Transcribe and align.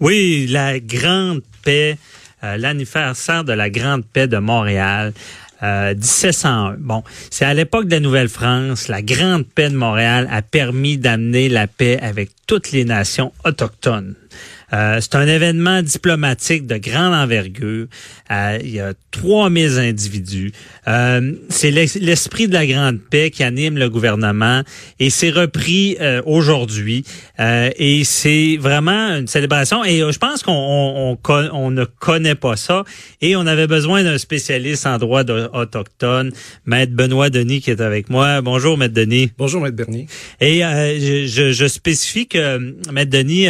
Oui, 0.00 0.46
la 0.48 0.78
grande 0.78 1.42
paix, 1.64 1.98
euh, 2.44 2.56
l'anniversaire 2.56 3.42
de 3.42 3.52
la 3.52 3.68
grande 3.68 4.04
paix 4.04 4.28
de 4.28 4.38
Montréal. 4.38 5.12
Euh, 5.64 5.92
1701. 5.92 6.76
Bon, 6.78 7.02
c'est 7.30 7.44
à 7.44 7.52
l'époque 7.52 7.86
de 7.86 7.96
la 7.96 8.00
Nouvelle-France, 8.00 8.86
la 8.86 9.02
grande 9.02 9.44
paix 9.44 9.70
de 9.70 9.76
Montréal 9.76 10.28
a 10.30 10.40
permis 10.40 10.98
d'amener 10.98 11.48
la 11.48 11.66
paix 11.66 11.98
avec 12.00 12.30
toutes 12.46 12.70
les 12.70 12.84
nations 12.84 13.32
autochtones. 13.44 14.14
Euh, 14.72 14.98
c'est 15.00 15.14
un 15.14 15.26
événement 15.26 15.82
diplomatique 15.82 16.66
de 16.66 16.76
grande 16.76 17.14
envergure. 17.14 17.86
Euh, 18.30 18.58
il 18.62 18.70
y 18.70 18.80
a 18.80 18.92
3000 19.12 19.78
individus. 19.78 20.52
Euh, 20.86 21.32
c'est 21.48 21.70
l'esprit 21.70 22.48
de 22.48 22.52
la 22.52 22.66
grande 22.66 22.98
paix 22.98 23.30
qui 23.30 23.42
anime 23.42 23.78
le 23.78 23.88
gouvernement 23.88 24.62
et 24.98 25.10
c'est 25.10 25.30
repris 25.30 25.96
aujourd'hui. 26.24 27.04
et 27.38 28.02
c'est 28.04 28.56
vraiment 28.58 29.16
une 29.16 29.26
célébration. 29.26 29.84
Et 29.84 29.98
je 30.00 30.18
pense 30.18 30.42
qu'on 30.42 30.52
on, 30.52 31.18
on, 31.52 31.70
ne 31.70 31.84
connaît 31.84 32.34
pas 32.34 32.56
ça. 32.56 32.84
Et 33.20 33.36
on 33.36 33.46
avait 33.46 33.66
besoin 33.66 34.02
d'un 34.02 34.18
spécialiste 34.18 34.86
en 34.86 34.98
droit 34.98 35.22
autochtone, 35.52 36.32
Maître 36.66 36.92
Benoît 36.92 37.30
Denis, 37.30 37.60
qui 37.60 37.70
est 37.70 37.80
avec 37.80 38.10
moi. 38.10 38.40
Bonjour, 38.40 38.76
Maître 38.76 38.94
Denis. 38.94 39.30
Bonjour, 39.38 39.60
Maître 39.62 39.76
Bernier. 39.76 40.06
Et 40.40 40.60
je, 40.60 41.26
je, 41.26 41.52
je, 41.52 41.66
spécifie 41.66 42.26
que 42.26 42.58
Maître 42.92 43.10
Denis 43.10 43.46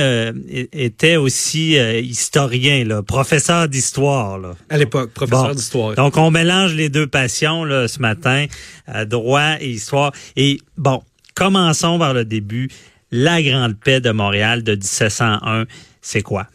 était 0.73 1.08
aussi 1.17 1.79
euh, 1.79 2.01
historien, 2.01 2.85
là, 2.85 3.03
professeur 3.03 3.69
d'histoire. 3.69 4.39
À 4.69 4.79
l'époque, 4.79 5.13
professeur 5.13 5.55
d'histoire. 5.55 5.95
Donc, 5.95 6.17
on 6.17 6.31
mélange 6.31 6.75
les 6.75 6.89
deux 6.89 7.07
passions 7.07 7.65
là, 7.65 7.89
ce 7.89 8.01
matin, 8.01 8.47
euh, 8.89 9.05
droit 9.05 9.57
et 9.61 9.71
histoire. 9.71 10.13
Et 10.37 10.59
bon, 10.77 11.03
commençons 11.35 11.99
par 11.99 12.15
le 12.15 12.25
début. 12.25 12.69
La 13.11 13.43
Grande 13.43 13.77
Paix 13.79 14.01
de 14.01 14.11
Montréal 14.11 14.63
de 14.63 14.73
1701, 14.73 15.65
c'est 16.03 16.23
quoi? 16.23 16.47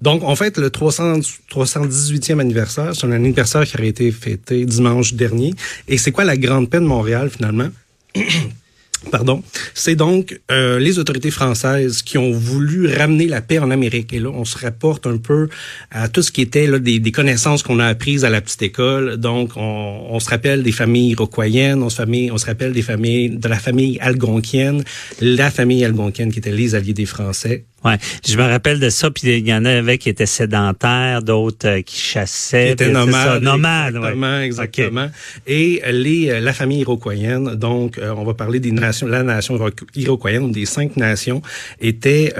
Donc, 0.00 0.22
en 0.22 0.36
fait, 0.36 0.58
le 0.58 0.70
300, 0.70 1.20
318e 1.50 2.40
anniversaire, 2.40 2.94
c'est 2.94 3.06
un 3.06 3.12
anniversaire 3.12 3.64
qui 3.64 3.76
aurait 3.76 3.88
été 3.88 4.10
fêté 4.12 4.64
dimanche 4.64 5.14
dernier. 5.14 5.54
Et 5.88 5.98
c'est 5.98 6.12
quoi 6.12 6.24
la 6.24 6.36
Grande 6.36 6.70
Paix 6.70 6.80
de 6.80 6.84
Montréal, 6.84 7.30
finalement? 7.30 7.68
Pardon. 9.10 9.42
C'est 9.74 9.94
donc 9.94 10.40
euh, 10.50 10.78
les 10.78 10.98
autorités 10.98 11.30
françaises 11.30 12.02
qui 12.02 12.18
ont 12.18 12.32
voulu 12.32 12.88
ramener 12.88 13.26
la 13.26 13.40
paix 13.40 13.58
en 13.58 13.70
Amérique. 13.70 14.12
Et 14.12 14.18
là, 14.18 14.30
on 14.30 14.44
se 14.44 14.58
rapporte 14.58 15.06
un 15.06 15.18
peu 15.18 15.48
à 15.90 16.08
tout 16.08 16.22
ce 16.22 16.32
qui 16.32 16.40
était 16.40 16.66
là, 16.66 16.78
des, 16.78 16.98
des 16.98 17.12
connaissances 17.12 17.62
qu'on 17.62 17.78
a 17.78 17.86
apprises 17.86 18.24
à 18.24 18.30
la 18.30 18.40
petite 18.40 18.62
école. 18.62 19.16
Donc, 19.16 19.52
on, 19.56 20.06
on 20.10 20.18
se 20.18 20.28
rappelle 20.28 20.62
des 20.62 20.72
familles 20.72 21.10
iroquoiennes, 21.10 21.82
on 21.82 21.90
se, 21.90 21.96
famille, 21.96 22.30
on 22.30 22.38
se 22.38 22.46
rappelle 22.46 22.72
des 22.72 22.82
familles 22.82 23.30
de 23.30 23.48
la 23.48 23.58
famille 23.58 23.98
algonquienne, 24.00 24.82
la 25.20 25.50
famille 25.50 25.84
algonquienne 25.84 26.32
qui 26.32 26.38
était 26.38 26.50
les 26.50 26.74
alliés 26.74 26.94
des 26.94 27.06
Français. 27.06 27.64
Ouais, 27.86 27.98
je 28.26 28.36
me 28.36 28.42
rappelle 28.42 28.80
de 28.80 28.90
ça. 28.90 29.10
Puis 29.10 29.38
il 29.38 29.46
y 29.46 29.54
en 29.54 29.64
avait 29.64 29.98
qui 29.98 30.08
étaient 30.08 30.26
sédentaires, 30.26 31.22
d'autres 31.22 31.68
euh, 31.68 31.82
qui 31.82 31.98
chassaient. 32.00 32.66
Qui 32.66 32.72
étaient 32.72 32.90
nomades. 32.90 33.42
nomades, 33.42 33.94
exactement, 33.96 34.40
exactement. 34.40 35.10
Et 35.46 35.82
les 35.90 36.30
euh, 36.30 36.40
la 36.40 36.52
famille 36.52 36.80
iroquoienne. 36.80 37.54
Donc, 37.54 38.00
on 38.02 38.24
va 38.24 38.34
parler 38.34 38.60
des 38.60 38.72
nations, 38.72 39.06
la 39.06 39.22
nation 39.22 39.58
iroquoienne, 39.94 40.52
des 40.52 40.66
cinq 40.66 40.96
nations, 40.96 41.42
étaient 41.80 42.34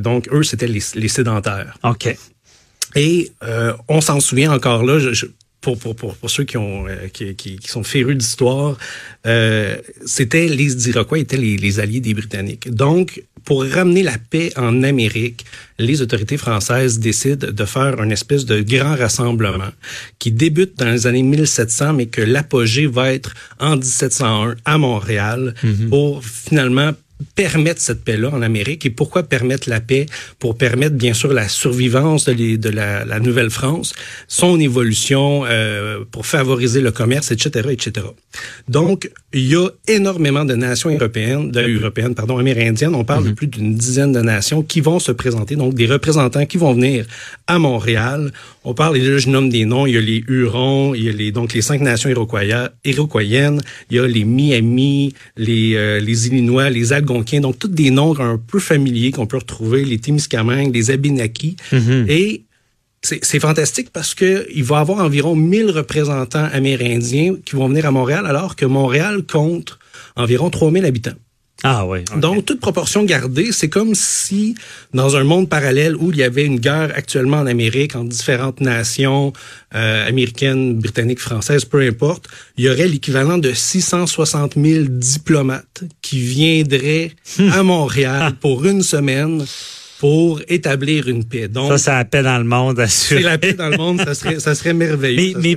donc 0.00 0.28
eux, 0.32 0.42
c'était 0.42 0.66
les, 0.66 0.80
les, 0.94 1.08
sédentaires. 1.08 1.74
Ok. 1.82 2.14
Et 2.94 3.32
on 3.88 4.00
s'en 4.00 4.20
souvient 4.20 4.52
encore 4.52 4.84
là. 4.84 4.98
Je, 4.98 5.26
pour, 5.60 5.78
pour, 5.78 5.94
pour, 5.94 6.16
pour, 6.16 6.30
ceux 6.30 6.44
qui, 6.44 6.56
ont, 6.56 6.86
qui, 7.12 7.34
qui, 7.34 7.58
qui, 7.58 7.68
sont 7.68 7.82
férus 7.82 8.16
d'histoire, 8.16 8.78
euh, 9.26 9.76
c'était 10.06 10.48
les 10.48 10.88
Iroquois 10.88 11.18
étaient 11.18 11.36
les, 11.36 11.56
les, 11.56 11.80
alliés 11.80 12.00
des 12.00 12.14
Britanniques. 12.14 12.70
Donc, 12.70 13.22
pour 13.44 13.64
ramener 13.64 14.02
la 14.02 14.16
paix 14.18 14.52
en 14.56 14.82
Amérique, 14.82 15.44
les 15.78 16.02
autorités 16.02 16.36
françaises 16.36 16.98
décident 16.98 17.50
de 17.50 17.64
faire 17.64 18.02
une 18.02 18.12
espèce 18.12 18.44
de 18.44 18.60
grand 18.60 18.96
rassemblement 18.96 19.70
qui 20.18 20.30
débute 20.30 20.78
dans 20.78 20.90
les 20.90 21.06
années 21.06 21.22
1700, 21.22 21.94
mais 21.94 22.06
que 22.06 22.22
l'apogée 22.22 22.86
va 22.86 23.12
être 23.12 23.34
en 23.58 23.76
1701 23.76 24.56
à 24.64 24.78
Montréal 24.78 25.54
pour 25.88 26.24
finalement 26.24 26.92
permettre 27.34 27.80
cette 27.80 28.04
paix-là 28.04 28.30
en 28.30 28.42
Amérique. 28.42 28.86
Et 28.86 28.90
pourquoi 28.90 29.22
permettre 29.22 29.68
la 29.68 29.80
paix? 29.80 30.06
Pour 30.38 30.56
permettre, 30.56 30.96
bien 30.96 31.14
sûr, 31.14 31.32
la 31.32 31.48
survivance 31.48 32.24
de, 32.24 32.32
les, 32.32 32.58
de 32.58 32.70
la, 32.70 33.04
la 33.04 33.20
Nouvelle-France, 33.20 33.92
son 34.28 34.58
évolution, 34.60 35.44
euh, 35.46 36.04
pour 36.10 36.26
favoriser 36.26 36.80
le 36.80 36.90
commerce, 36.90 37.30
etc., 37.30 37.68
etc. 37.70 38.06
Donc, 38.68 39.10
il 39.32 39.46
y 39.46 39.56
a 39.56 39.68
énormément 39.88 40.44
de 40.44 40.54
nations 40.54 40.90
européennes, 40.90 41.50
de, 41.50 41.60
européennes, 41.60 42.14
pardon, 42.14 42.38
amérindiennes. 42.38 42.94
On 42.94 43.04
parle 43.04 43.24
de 43.24 43.28
mhm. 43.30 43.34
plus 43.34 43.46
d'une 43.46 43.74
dizaine 43.74 44.12
de 44.12 44.20
nations 44.20 44.62
qui 44.62 44.80
vont 44.80 44.98
se 44.98 45.12
présenter, 45.12 45.56
donc 45.56 45.74
des 45.74 45.86
représentants 45.86 46.46
qui 46.46 46.58
vont 46.58 46.72
venir 46.72 47.06
à 47.46 47.58
Montréal. 47.58 48.32
On 48.62 48.74
parle, 48.74 48.98
et 48.98 49.00
là, 49.00 49.16
je 49.16 49.30
nomme 49.30 49.48
des 49.48 49.64
noms. 49.64 49.86
Il 49.86 49.94
y 49.94 49.96
a 49.96 50.00
les 50.00 50.22
Hurons, 50.28 50.94
il 50.94 51.04
y 51.04 51.08
a 51.08 51.12
les, 51.12 51.32
donc 51.32 51.54
les 51.54 51.62
cinq 51.62 51.80
nations 51.80 52.10
iroquoiennes, 52.10 53.60
il 53.90 53.96
y 53.96 53.98
a 53.98 54.06
les 54.06 54.24
Miami, 54.24 55.14
les, 55.36 55.76
euh, 55.76 55.98
les 55.98 56.26
Illinois, 56.26 56.68
les 56.68 56.92
Algonquins, 56.92 57.40
donc 57.40 57.58
tous 57.58 57.68
des 57.68 57.90
noms 57.90 58.18
un 58.20 58.36
peu 58.36 58.58
familiers 58.58 59.12
qu'on 59.12 59.26
peut 59.26 59.38
retrouver, 59.38 59.84
les 59.84 59.98
Témiscamingues, 59.98 60.74
les 60.74 60.90
Abénaquis. 60.90 61.56
Mm-hmm. 61.72 62.10
Et 62.10 62.44
c'est 63.02 63.40
fantastique 63.40 63.88
parce 63.90 64.14
que 64.14 64.46
il 64.54 64.62
va 64.62 64.76
y 64.76 64.80
avoir 64.80 64.98
environ 64.98 65.34
1000 65.34 65.70
représentants 65.70 66.48
amérindiens 66.52 67.36
qui 67.44 67.56
vont 67.56 67.68
venir 67.68 67.86
à 67.86 67.90
Montréal, 67.90 68.26
alors 68.26 68.56
que 68.56 68.66
Montréal 68.66 69.22
compte 69.22 69.78
environ 70.16 70.50
3000 70.50 70.84
habitants. 70.84 71.16
Ah 71.62 71.84
oui. 71.86 72.00
Donc, 72.16 72.46
toute 72.46 72.60
proportion 72.60 73.04
gardée, 73.04 73.52
c'est 73.52 73.68
comme 73.68 73.94
si, 73.94 74.54
dans 74.94 75.16
un 75.16 75.24
monde 75.24 75.48
parallèle 75.48 75.94
où 75.94 76.10
il 76.10 76.16
y 76.16 76.22
avait 76.22 76.44
une 76.44 76.58
guerre 76.58 76.92
actuellement 76.94 77.38
en 77.38 77.46
Amérique 77.46 77.96
entre 77.96 78.08
différentes 78.08 78.60
nations 78.60 79.32
euh, 79.74 80.08
américaines, 80.08 80.78
britanniques, 80.78 81.20
françaises, 81.20 81.64
peu 81.64 81.80
importe, 81.82 82.28
il 82.56 82.64
y 82.64 82.68
aurait 82.68 82.88
l'équivalent 82.88 83.38
de 83.38 83.52
660 83.52 84.54
000 84.56 84.84
diplomates 84.88 85.84
qui 86.00 86.20
viendraient 86.20 87.12
à 87.52 87.62
Montréal 87.62 88.34
pour 88.40 88.64
une 88.64 88.82
semaine 88.82 89.44
pour 90.00 90.40
établir 90.48 91.08
une 91.08 91.24
paix. 91.24 91.46
Donc, 91.46 91.72
ça, 91.72 91.76
c'est 91.76 91.90
la 91.90 92.04
paix 92.06 92.22
dans 92.22 92.38
le 92.38 92.44
monde, 92.44 92.82
C'est 92.88 93.20
la 93.20 93.36
paix 93.36 93.52
dans 93.52 93.68
le 93.68 93.76
monde, 93.76 94.00
ça 94.00 94.14
serait, 94.14 94.40
ça 94.40 94.54
serait 94.54 94.72
merveilleux. 94.72 95.34
Mais, 95.38 95.56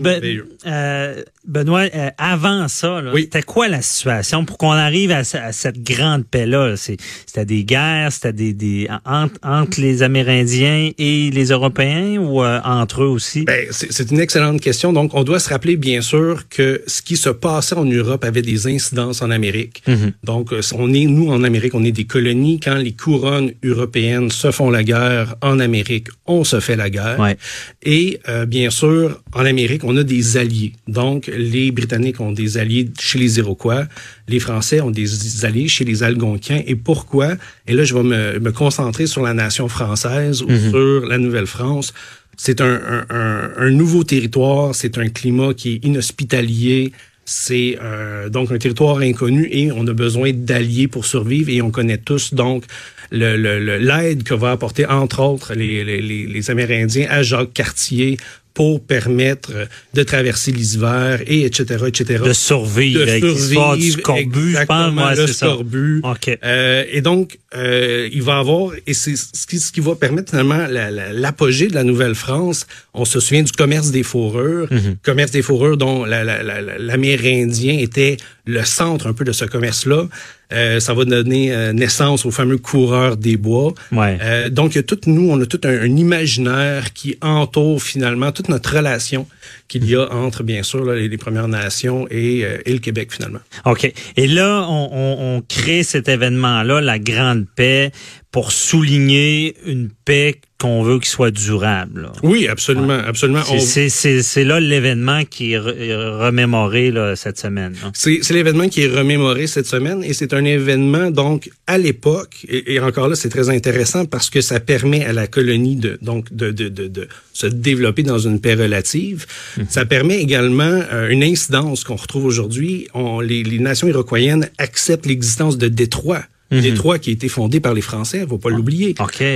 Euh, 0.66 1.22
Benoît, 1.46 1.88
euh, 1.94 2.10
avant 2.18 2.68
ça, 2.70 3.02
c'était 3.14 3.42
quoi 3.42 3.68
la 3.68 3.82
situation 3.82 4.46
pour 4.46 4.58
qu'on 4.58 4.72
arrive 4.72 5.12
à, 5.12 5.24
cette 5.24 5.84
grande 5.84 6.26
paix-là? 6.26 6.76
C'était 6.76 7.46
des 7.46 7.64
guerres, 7.64 8.12
c'était 8.12 8.34
des, 8.34 8.54
des 8.54 8.88
entre, 9.06 9.80
les 9.80 10.04
Amérindiens 10.04 10.92
et 10.98 11.30
les 11.32 11.46
Européens 11.46 12.18
ou 12.18 12.44
euh, 12.44 12.60
entre 12.64 13.04
eux 13.04 13.08
aussi? 13.08 13.44
Ben, 13.44 13.68
c'est 13.72 14.12
une 14.12 14.20
excellente 14.20 14.60
question. 14.60 14.92
Donc, 14.92 15.14
on 15.14 15.24
doit 15.24 15.40
se 15.40 15.50
rappeler, 15.50 15.78
bien 15.78 16.02
sûr, 16.02 16.50
que 16.50 16.82
ce 16.88 17.02
qui 17.02 17.16
se 17.16 17.30
passait 17.30 17.76
en 17.76 17.86
Europe 17.86 18.26
avait 18.26 18.42
des 18.42 18.68
incidences 18.68 19.22
en 19.22 19.32
Amérique. 19.32 19.84
Mm-hmm. 19.88 20.12
Donc, 20.24 20.54
on 20.76 20.94
est, 20.94 21.06
nous, 21.06 21.30
en 21.30 21.44
Amérique, 21.44 21.76
on 21.76 21.84
est 21.84 21.92
des 21.92 22.06
colonies. 22.06 22.60
Quand 22.62 22.76
les 22.76 22.94
couronnes 22.94 23.52
européennes 23.64 24.32
se 24.34 24.52
font 24.52 24.70
la 24.70 24.84
guerre 24.84 25.36
en 25.42 25.60
Amérique, 25.60 26.08
on 26.26 26.44
se 26.44 26.60
fait 26.60 26.76
la 26.76 26.90
guerre. 26.90 27.20
Ouais. 27.20 27.38
Et 27.84 28.20
euh, 28.30 28.46
bien 28.46 28.70
sûr, 28.70 29.22
en 29.34 29.46
Amérique, 29.46 29.84
on 29.84 29.96
a 29.98 30.04
des 30.04 30.38
alliés. 30.38 30.74
Donc, 30.88 31.32
les 31.36 31.72
Britanniques 31.72 32.20
ont 32.20 32.32
des 32.32 32.58
alliés 32.58 32.90
chez 33.00 33.20
les 33.20 33.38
Iroquois, 33.38 33.86
les 34.28 34.40
Français 34.40 34.82
ont 34.82 34.92
des 34.92 35.46
alliés 35.46 35.68
chez 35.68 35.86
les 35.86 36.04
Algonquiens. 36.04 36.62
Et 36.66 36.76
pourquoi? 36.76 37.34
Et 37.68 37.74
là, 37.74 37.84
je 37.84 37.94
vais 37.94 38.04
me, 38.04 38.40
me 38.40 38.52
concentrer 38.52 39.08
sur 39.08 39.22
la 39.22 39.34
nation 39.34 39.68
française 39.68 40.42
ou 40.42 40.50
mhm. 40.50 40.70
sur 40.72 41.06
la 41.06 41.18
Nouvelle-France. 41.18 41.94
C'est 42.36 42.62
un, 42.62 43.06
un, 43.10 43.52
un, 43.58 43.70
nouveau 43.70 44.04
territoire, 44.04 44.74
c'est 44.74 44.98
un 44.98 45.08
climat 45.10 45.54
qui 45.54 45.74
est 45.74 45.86
inhospitalier, 45.86 46.92
c'est 47.26 47.78
euh, 47.82 48.30
donc 48.30 48.52
un 48.52 48.58
territoire 48.58 48.98
inconnu 48.98 49.48
et 49.50 49.72
on 49.72 49.88
a 49.88 49.94
besoin 49.94 50.32
d'alliés 50.34 50.88
pour 50.88 51.06
survivre 51.06 51.50
et 51.50 51.62
on 51.62 51.72
connaît 51.72 51.98
tous 51.98 52.34
donc 52.34 52.66
l'aide 53.14 53.40
le, 53.40 53.78
le, 53.78 54.24
que 54.24 54.34
va 54.34 54.52
apporter 54.52 54.86
entre 54.86 55.22
autres 55.22 55.54
les, 55.54 55.84
les, 55.84 56.02
les 56.02 56.52
Amérindiens 56.52 57.08
à 57.10 57.24
Jacques 57.24 57.54
Cartier 57.54 58.18
pour 58.54 58.86
permettre 58.86 59.52
de 59.94 60.04
traverser 60.04 60.52
l'hiver 60.52 61.22
et 61.26 61.46
etc 61.46 61.86
etc 61.88 62.22
de 62.24 62.34
survivre, 62.34 63.04
de 63.04 63.20
survivre 63.20 63.76
du 63.78 63.92
scorbut 63.92 64.58
je 64.60 64.66
pense 64.66 64.94
moi 64.94 65.16
le 65.16 65.28
scorbut. 65.28 66.02
Okay. 66.04 66.38
euh, 66.44 66.84
et 66.92 67.02
donc 67.02 67.40
euh, 67.56 68.08
il 68.12 68.22
va 68.22 68.38
avoir 68.38 68.72
et 68.86 68.94
c'est 68.94 69.16
ce 69.16 69.48
qui, 69.48 69.60
ce 69.60 69.72
qui 69.72 69.80
va 69.80 69.96
permettre 69.96 70.30
finalement 70.32 70.68
l'apogée 70.68 71.68
de 71.68 71.76
la 71.76 71.84
Nouvelle-France. 71.84 72.66
On 72.94 73.06
se 73.06 73.20
souvient 73.20 73.44
du 73.44 73.52
commerce 73.52 73.92
des 73.92 74.04
fourrures. 74.04 74.68
Mm-hmm. 74.68 74.98
commerce 75.04 75.32
des 75.32 75.42
fourrures 75.42 75.78
dont 75.78 76.06
l'Amérindien 76.06 77.78
était 77.80 78.18
le 78.46 78.64
centre 78.64 79.08
un 79.08 79.14
peu 79.14 79.24
de 79.24 79.32
ce 79.32 79.46
commerce 79.46 79.86
là 79.86 80.08
euh, 80.54 80.80
ça 80.80 80.94
va 80.94 81.06
donner 81.06 81.54
euh, 81.54 81.74
naissance 81.74 82.26
au 82.26 82.32
fameux 82.32 82.58
coureur 82.58 83.18
des 83.18 83.38
bois. 83.38 83.74
Ouais. 83.92 84.18
Euh, 84.22 84.50
donc, 84.50 84.78
tout, 84.86 85.00
nous, 85.08 85.30
on 85.30 85.42
a 85.42 85.46
tout 85.46 85.62
un, 85.64 85.86
imaginaire 85.86 86.94
qui 86.94 87.18
entoure 87.22 87.82
finalement 87.82 88.32
toute 88.32 88.50
notre 88.50 88.76
relation 88.76 89.28
qu'il 89.68 89.86
y 89.86 89.96
a 89.96 90.12
entre, 90.12 90.44
bien 90.44 90.64
sûr, 90.64 90.86
les, 90.86 91.18
Premières 91.18 91.48
Nations 91.48 92.08
et, 92.10 92.40
et, 92.40 92.74
le 92.74 92.80
Québec, 92.80 93.12
finalement. 93.14 93.40
OK. 93.66 93.92
Et 94.18 94.28
là, 94.28 94.66
on, 94.68 94.90
on, 94.92 95.38
on 95.38 95.42
crée 95.42 95.84
cet 95.84 96.10
événement-là, 96.10 96.82
la 96.82 97.00
Grande 97.00 97.46
Paix, 97.56 97.92
pour 98.34 98.52
souligner 98.52 99.56
une 99.64 99.90
paix 100.06 100.42
qu'on 100.60 100.82
veut 100.82 100.98
qu'il 100.98 101.08
soit 101.08 101.30
durable. 101.30 102.10
Oui, 102.24 102.48
absolument, 102.48 102.98
absolument. 102.98 103.44
C'est 103.44 104.44
là 104.44 104.60
l'événement 104.60 105.24
qui 105.24 105.52
est 105.52 105.60
remémoré 105.60 106.90
là, 106.90 107.16
cette 107.16 107.38
semaine. 107.38 107.76
C'est 107.94 108.28
l'événement 108.32 108.70
qui 108.70 108.82
est 108.82 108.88
remémoré 108.88 109.46
cette 109.46 109.68
semaine 109.68 110.04
et 110.04 110.14
c'est 110.14 110.34
un 110.34 110.44
événement 110.46 111.12
donc 111.12 111.52
à 111.68 111.78
l'époque 111.78 112.46
et, 112.50 112.80
encore 112.80 113.08
là 113.08 113.16
c'est 113.16 113.30
très 113.30 113.50
intéressant 113.50 114.06
parce 114.06 114.32
que 114.32 114.42
ça 114.42 114.60
permet 114.60 115.06
à 115.06 115.14
la 115.14 115.28
colonie 115.28 115.76
de 115.76 116.00
donc 116.02 116.34
de, 116.34 116.50
de, 116.50 116.70
de, 116.70 116.88
de 116.88 117.08
se 117.34 117.46
développer 117.46 118.02
dans 118.02 118.18
une 118.18 118.42
paix 118.42 118.56
relative. 118.56 119.28
Mhm. 119.58 119.66
Ça 119.70 119.86
permet 119.86 120.20
également 120.20 120.82
euh, 120.92 121.10
une 121.10 121.24
incidence 121.24 121.84
qu'on 121.84 121.98
retrouve 121.98 122.26
aujourd'hui. 122.26 122.88
Les, 123.22 123.44
les 123.44 123.60
nations 123.60 123.88
iroquoiennes 123.88 124.50
acceptent 124.58 125.06
l'existence 125.06 125.60
de 125.60 125.68
détroits 125.68 126.24
Mm 126.52 126.62
Détroit 126.62 127.00
qui 127.00 127.10
a 127.10 127.14
été 127.14 127.30
fondé 127.30 127.60
par 127.60 127.74
les 127.74 127.82
Français, 127.82 128.20
il 128.24 128.28
faut 128.28 128.38
pas 128.38 128.50
l'oublier. 128.50 128.94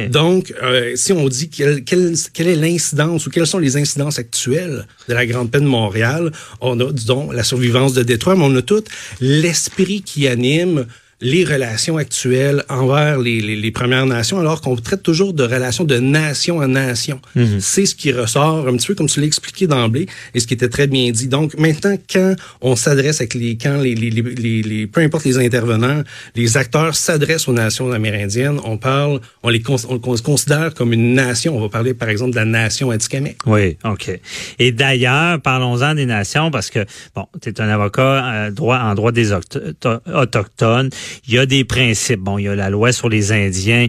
Donc, 0.09 0.53
euh, 0.61 0.93
si 0.95 1.13
on 1.13 1.27
dit 1.27 1.49
quelle, 1.49 1.83
quelle, 1.83 2.13
quelle 2.33 2.47
est 2.47 2.55
l'incidence 2.55 3.25
ou 3.25 3.29
quelles 3.29 3.47
sont 3.47 3.59
les 3.59 3.75
incidences 3.75 4.19
actuelles 4.19 4.85
de 5.07 5.13
la 5.13 5.25
Grande 5.25 5.49
Paix 5.49 5.59
de 5.59 5.65
Montréal, 5.65 6.31
on 6.61 6.79
a, 6.79 6.91
disons, 6.91 7.31
la 7.31 7.43
survivance 7.43 7.93
de 7.93 8.03
Détroit, 8.03 8.35
mais 8.35 8.43
on 8.43 8.55
a 8.55 8.61
tout 8.61 8.83
l'esprit 9.19 10.01
qui 10.03 10.27
anime 10.27 10.85
les 11.19 11.43
relations 11.43 11.97
actuelles 11.97 12.63
envers 12.69 13.19
les, 13.19 13.41
les, 13.41 13.55
les 13.55 13.71
Premières 13.71 14.05
Nations, 14.05 14.39
alors 14.39 14.61
qu'on 14.61 14.75
traite 14.75 15.01
toujours 15.01 15.33
de 15.33 15.43
relations 15.43 15.83
de 15.83 15.97
nation 15.97 16.61
à 16.61 16.67
nation. 16.67 17.19
Mhm. 17.35 17.59
C'est 17.59 17.85
ce 17.85 17.95
qui 17.95 18.11
ressort 18.11 18.67
un 18.67 18.77
petit 18.77 18.87
peu 18.87 18.95
comme 18.95 19.07
tu 19.07 19.19
l'as 19.19 19.25
expliqué 19.25 19.65
d'emblée 19.65 20.05
et 20.33 20.39
ce 20.39 20.45
qui 20.45 20.53
était 20.53 20.69
très 20.69 20.87
bien 20.87 21.09
dit. 21.11 21.27
Donc 21.27 21.57
maintenant, 21.57 21.95
quand 22.11 22.35
on 22.61 22.75
s'adresse 22.75 23.19
avec 23.21 23.33
les, 23.33 23.57
quand 23.57 23.77
les, 23.77 23.95
les, 23.95 24.09
les, 24.09 24.61
les, 24.61 24.87
peu 24.87 25.01
importe 25.01 25.25
les 25.25 25.39
intervenants, 25.39 26.03
les 26.35 26.57
acteurs 26.57 26.95
s'adressent 26.95 27.47
aux 27.47 27.53
nations 27.53 27.91
amérindiennes, 27.91 28.59
on 28.63 28.77
parle, 28.77 29.19
on 29.41 29.49
les 29.49 29.63
on, 29.67 29.99
considère 29.99 30.73
comme 30.73 30.93
une 30.93 31.15
nation. 31.15 31.57
On 31.57 31.61
va 31.61 31.69
parler 31.69 31.93
par 31.93 32.09
exemple 32.09 32.31
de 32.31 32.37
la 32.37 32.45
nation 32.45 32.91
Atikamekw. 32.91 33.37
Oui, 33.47 33.77
ok. 33.83 34.19
Et 34.59 34.71
d'ailleurs, 34.71 35.41
parlons-en 35.41 35.95
des 35.95 36.05
nations 36.05 36.51
parce 36.51 36.69
que 36.69 36.85
bon, 37.15 37.25
tu 37.41 37.49
es 37.49 37.61
un 37.61 37.69
avocat 37.69 38.25
euh, 38.25 38.51
droit 38.51 38.77
en 38.77 38.93
droit 38.93 39.11
des 39.11 39.33
autochtones. 39.33 40.89
Il 41.27 41.33
y 41.33 41.39
a 41.39 41.45
des 41.45 41.63
principes. 41.63 42.19
Bon, 42.19 42.37
il 42.37 42.43
y 42.43 42.47
a 42.47 42.55
la 42.55 42.69
loi 42.69 42.91
sur 42.91 43.09
les 43.09 43.31
Indiens. 43.31 43.87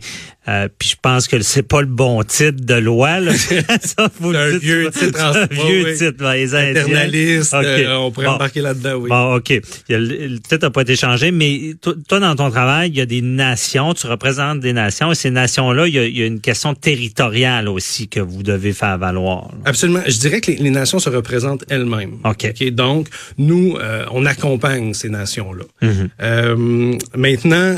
Euh, 0.48 0.66
puis 0.78 0.90
je 0.90 0.96
pense 1.00 1.28
que 1.28 1.42
c'est 1.42 1.62
pas 1.62 1.80
le 1.82 1.86
bon 1.86 2.22
titre 2.22 2.64
de 2.64 2.74
loi. 2.74 3.20
Là. 3.20 3.32
ça, 3.82 4.08
vous 4.18 4.30
un 4.30 4.56
vieux 4.56 4.90
titre. 4.90 5.20
un 5.20 5.46
vieux 5.46 5.94
titre, 5.94 6.32
les 6.32 6.54
Indiens. 6.54 7.44
Euh, 7.52 7.96
on 7.96 8.10
pourrait 8.10 8.28
embarquer 8.28 8.62
là-dedans, 8.62 8.94
oui. 8.94 9.10
Bon, 9.10 9.34
OK. 9.36 9.60
le, 9.90 10.38
titre 10.38 10.58
n'a 10.62 10.70
pas 10.70 10.82
été 10.82 10.96
changé, 10.96 11.30
mais 11.32 11.74
toi, 11.82 12.20
dans 12.20 12.34
ton 12.34 12.50
travail, 12.50 12.88
il 12.90 12.96
y 12.96 13.00
a 13.00 13.06
des 13.06 13.20
nations, 13.20 13.92
tu 13.92 14.06
représentes 14.06 14.60
des 14.60 14.72
nations, 14.72 15.12
et 15.12 15.14
ces 15.14 15.30
nations-là, 15.30 15.86
il, 15.86 15.94
y 15.94 16.22
a, 16.22 16.26
une 16.26 16.40
question 16.40 16.74
territoriale 16.74 17.68
aussi 17.68 18.08
que 18.08 18.20
vous 18.20 18.42
devez 18.42 18.72
faire 18.72 18.96
valoir. 18.96 19.50
Absolument. 19.66 20.00
Je 20.06 20.18
dirais 20.18 20.40
que 20.40 20.50
les, 20.50 20.70
nations 20.70 20.98
se 20.98 21.10
représentent 21.10 21.64
elles-mêmes. 21.68 22.18
OK. 22.24 22.70
Donc, 22.70 23.08
nous, 23.36 23.76
euh, 23.76 24.04
on 24.12 24.24
accompagne 24.24 24.94
ces 24.94 25.08
nations-là. 25.10 25.64
Mm-hmm. 25.82 26.98
Maintenant, 27.16 27.76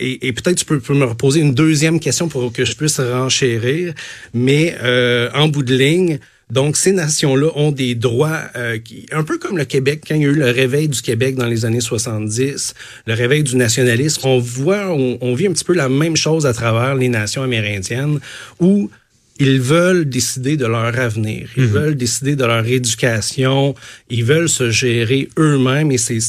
et, 0.00 0.32
peut-être 0.32 0.56
tu 0.56 0.64
peux, 0.64 0.94
me 0.94 1.04
reposer 1.04 1.40
une 1.40 1.54
deuxième 1.54 2.00
question 2.00 2.28
pour 2.28 2.52
que 2.52 2.64
je 2.64 2.74
puisse 2.74 2.98
renchérir, 2.98 3.94
mais 4.32 4.74
euh, 4.82 5.30
en 5.34 5.48
bout 5.48 5.62
de 5.62 5.74
ligne, 5.74 6.18
donc, 6.50 6.76
ces 6.76 6.90
nations-là 6.90 7.50
ont 7.54 7.70
des 7.70 7.94
droits 7.94 8.40
euh, 8.56 8.78
qui, 8.78 9.06
un 9.12 9.22
peu 9.22 9.38
comme 9.38 9.56
le 9.56 9.64
Québec, 9.64 10.02
quand 10.08 10.16
il 10.16 10.22
y 10.22 10.24
a 10.24 10.28
eu 10.28 10.34
le 10.34 10.50
réveil 10.50 10.88
du 10.88 11.00
Québec 11.00 11.36
dans 11.36 11.46
les 11.46 11.64
années 11.64 11.80
70, 11.80 12.74
le 13.06 13.14
réveil 13.14 13.44
du 13.44 13.54
nationalisme, 13.54 14.22
on 14.24 14.40
voit, 14.40 14.88
on, 14.88 15.34
vit 15.34 15.46
un 15.46 15.52
petit 15.52 15.64
peu 15.64 15.74
la 15.74 15.88
même 15.88 16.16
chose 16.16 16.46
à 16.46 16.52
travers 16.52 16.96
les 16.96 17.08
nations 17.08 17.44
amérindiennes, 17.44 18.18
où 18.58 18.90
ils 19.38 19.60
veulent 19.60 20.08
décider 20.08 20.56
de 20.56 20.66
leur 20.66 20.98
avenir, 20.98 21.48
ils 21.56 21.64
mhm. 21.64 21.70
veulent 21.70 21.94
décider 21.94 22.36
de 22.36 22.44
leur 22.44 22.66
éducation, 22.66 23.74
ils 24.08 24.24
veulent 24.24 24.48
se 24.48 24.70
gérer 24.70 25.28
eux-mêmes, 25.38 25.92
et 25.92 25.98
c'est 25.98 26.20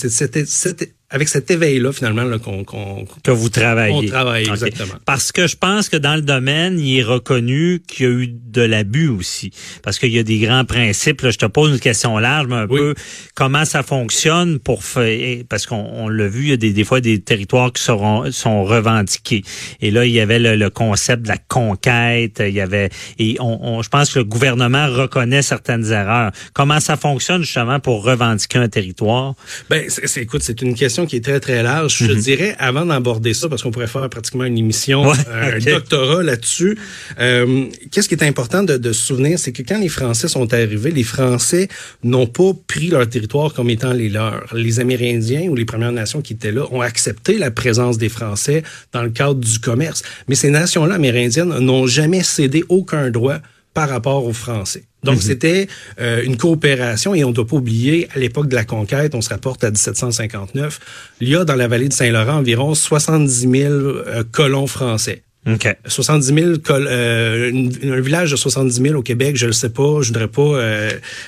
avec 1.11 1.27
cet 1.27 1.51
éveil-là, 1.51 1.91
finalement, 1.91 2.23
là, 2.23 2.39
qu'on, 2.39 2.63
que 2.63 3.31
vous 3.31 3.49
travaillez. 3.49 3.93
On 3.93 4.03
travaille, 4.03 4.47
exactement. 4.49 4.93
Parce 5.05 5.33
que 5.33 5.45
je 5.45 5.57
pense 5.57 5.89
que 5.89 5.97
dans 5.97 6.15
le 6.15 6.21
domaine, 6.21 6.79
il 6.79 6.99
est 6.99 7.03
reconnu 7.03 7.81
qu'il 7.85 8.05
y 8.05 8.09
a 8.09 8.11
eu 8.13 8.27
de 8.27 8.61
l'abus 8.61 9.09
aussi. 9.09 9.51
Parce 9.83 9.99
qu'il 9.99 10.11
y 10.11 10.19
a 10.19 10.23
des 10.23 10.39
grands 10.39 10.63
principes. 10.63 11.21
Là, 11.21 11.31
je 11.31 11.37
te 11.37 11.45
pose 11.45 11.71
une 11.71 11.79
question 11.79 12.17
large, 12.17 12.47
mais 12.47 12.55
un 12.55 12.67
peu 12.67 12.95
comment 13.35 13.65
ça 13.65 13.83
fonctionne 13.83 14.59
pour 14.59 14.85
faire. 14.85 15.43
Parce 15.49 15.65
qu'on 15.65 16.07
l'a 16.07 16.27
vu, 16.29 16.43
il 16.43 16.49
y 16.49 16.53
a 16.53 16.57
des, 16.57 16.71
des 16.71 16.83
fois 16.85 17.01
des 17.01 17.19
territoires 17.19 17.73
qui 17.73 17.83
seront, 17.83 18.31
sont 18.31 18.63
revendiqués. 18.63 19.43
Et 19.81 19.91
là, 19.91 20.05
il 20.05 20.13
y 20.13 20.21
avait 20.21 20.39
le, 20.39 20.69
concept 20.69 21.23
de 21.23 21.27
la 21.27 21.37
conquête. 21.37 22.41
Il 22.45 22.53
y 22.53 22.61
avait 22.61 22.89
et 23.19 23.35
on, 23.41 23.81
je 23.81 23.89
pense 23.89 24.13
que 24.13 24.19
le 24.19 24.25
gouvernement 24.25 24.87
reconnaît 24.87 25.41
certaines 25.41 25.91
erreurs. 25.91 26.31
Comment 26.53 26.79
ça 26.79 26.95
fonctionne 26.95 27.41
justement 27.41 27.81
pour 27.81 28.05
revendiquer 28.05 28.59
un 28.59 28.69
territoire? 28.69 29.35
Ben, 29.69 29.83
c'est, 29.89 30.21
écoute, 30.21 30.41
c'est 30.41 30.61
une 30.61 30.73
question 30.73 31.00
qui 31.05 31.17
est 31.17 31.23
très, 31.23 31.39
très 31.39 31.63
large. 31.63 31.97
Je 31.97 32.11
mhm. 32.11 32.19
dirais, 32.19 32.55
avant 32.59 32.85
d'aborder 32.85 33.33
ça, 33.33 33.49
parce 33.49 33.63
qu'on 33.63 33.71
pourrait 33.71 33.87
faire 33.87 34.09
pratiquement 34.09 34.45
une 34.45 34.57
émission, 34.57 35.11
euh, 35.11 35.55
un 35.55 35.59
doctorat 35.59 36.23
là-dessus, 36.23 36.77
euh, 37.19 37.65
qu'est-ce 37.91 38.07
qui 38.07 38.15
est 38.15 38.23
important 38.23 38.63
de, 38.63 38.77
de 38.77 38.93
se 38.93 39.01
souvenir, 39.01 39.39
c'est 39.39 39.51
que 39.51 39.63
quand 39.63 39.79
les 39.79 39.89
Français 39.89 40.27
sont 40.27 40.53
arrivés, 40.53 40.91
les 40.91 41.03
Français 41.03 41.67
n'ont 42.03 42.27
pas 42.27 42.51
pris 42.67 42.87
leur 42.87 43.07
territoire 43.07 43.53
comme 43.53 43.69
étant 43.69 43.93
les 43.93 44.09
leurs. 44.09 44.45
Les 44.53 44.79
Amérindiens 44.79 45.47
ou 45.49 45.55
les 45.55 45.65
Premières 45.65 45.91
Nations 45.91 46.21
qui 46.21 46.33
étaient 46.33 46.51
là 46.51 46.65
ont 46.71 46.81
accepté 46.81 47.37
la 47.37 47.51
présence 47.51 47.97
des 47.97 48.09
Français 48.09 48.63
dans 48.93 49.03
le 49.03 49.09
cadre 49.09 49.39
du 49.39 49.59
commerce. 49.59 50.03
Mais 50.27 50.35
ces 50.35 50.49
nations-là 50.49 50.95
amérindiennes 50.95 51.57
n'ont 51.59 51.87
jamais 51.87 52.23
cédé 52.23 52.63
aucun 52.69 53.09
droit 53.09 53.39
par 53.73 53.89
rapport 53.89 54.25
aux 54.25 54.33
Français. 54.33 54.83
Donc, 55.03 55.15
mhm. 55.15 55.21
c'était 55.21 55.67
euh, 55.99 56.21
une 56.23 56.37
coopération 56.37 57.15
et 57.15 57.23
on 57.23 57.29
ne 57.29 57.33
doit 57.33 57.47
pas 57.47 57.55
oublier, 57.55 58.07
à 58.13 58.19
l'époque 58.19 58.47
de 58.47 58.55
la 58.55 58.65
conquête, 58.65 59.15
on 59.15 59.21
se 59.21 59.29
rapporte 59.29 59.63
à 59.63 59.71
1759, 59.71 60.79
il 61.21 61.29
y 61.29 61.35
a 61.35 61.43
dans 61.43 61.55
la 61.55 61.67
vallée 61.67 61.87
de 61.87 61.93
Saint-Laurent 61.93 62.37
environ 62.37 62.75
70 62.75 63.49
000 63.49 63.53
euh, 63.73 64.23
colons 64.31 64.67
français. 64.67 65.23
Okay. 65.47 65.73
70 65.87 66.25
000, 66.27 66.51
euh, 66.69 67.69
un 67.83 67.99
village 67.99 68.29
de 68.29 68.35
70 68.35 68.79
000 68.79 68.95
au 68.95 69.01
Québec, 69.01 69.35
je 69.37 69.47
le 69.47 69.53
sais 69.53 69.71
pas, 69.71 70.01
je 70.01 70.09
voudrais 70.09 70.27
pas, 70.27 70.61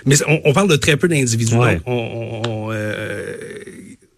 mais 0.05 0.15
on, 0.45 0.53
parle 0.53 0.69
de 0.69 0.75
très 0.75 0.97
peu 0.97 1.07
d'individus. 1.07 1.55
On, 1.87 2.69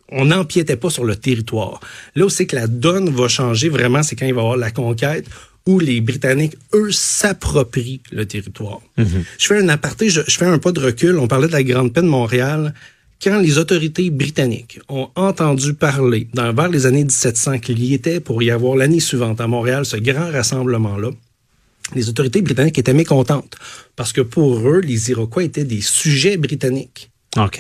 on 0.10 0.26
n'empiétait 0.26 0.76
pas 0.76 0.90
sur 0.90 1.06
le 1.06 1.16
territoire. 1.16 1.80
Là 2.16 2.26
où 2.26 2.30
c'est 2.30 2.46
que 2.46 2.56
la 2.56 2.68
donne 2.68 3.10
va 3.10 3.28
changer 3.28 3.70
vraiment, 3.70 4.04
c'est 4.04 4.16
quand 4.16 4.26
il 4.26 4.34
va 4.34 4.42
y 4.42 4.44
avoir 4.44 4.58
la 4.58 4.72
conquête 4.72 5.26
où 5.66 5.80
les 5.80 6.02
Britanniques, 6.02 6.58
eux, 6.74 6.92
s'approprient 6.92 8.02
le 8.12 8.26
territoire. 8.26 8.82
Mhm. 8.98 9.24
Je 9.40 9.48
fais 9.48 9.58
un 9.58 9.70
aparté, 9.70 10.10
je, 10.10 10.22
fais 10.22 10.46
un 10.46 10.60
pas 10.60 10.72
de 10.72 10.80
recul. 10.80 11.18
On 11.18 11.28
parlait 11.28 11.48
de 11.48 11.54
la 11.54 11.64
Grande 11.64 11.92
Paix 11.92 12.02
de 12.02 12.08
Montréal. 12.08 12.74
Quand 13.24 13.40
les 13.40 13.58
autorités 13.58 14.10
britanniques 14.10 14.80
ont 14.90 15.10
entendu 15.16 15.74
parler, 15.74 16.28
dans, 16.34 16.54
vers 16.54 16.68
les 16.68 16.86
années 16.86 17.06
1700, 17.06 17.60
qu'il 17.60 17.84
y 17.84 17.94
était 17.94 18.20
pour 18.20 18.44
y 18.44 18.52
avoir 18.52 18.76
l'année 18.76 19.00
suivante 19.00 19.42
à 19.42 19.48
Montréal 19.48 19.86
ce 19.86 19.98
grand 19.98 20.32
rassemblement-là, 20.32 21.12
les 21.96 22.10
autorités 22.10 22.42
britanniques 22.42 22.78
étaient 22.78 22.94
mécontentes 22.94 23.56
parce 23.96 24.12
que 24.12 24.22
pour 24.22 24.68
eux, 24.68 24.80
les 24.80 25.12
Iroquois 25.12 25.44
étaient 25.44 25.66
des 25.66 25.82
sujets 25.82 26.38
britanniques. 26.38 27.12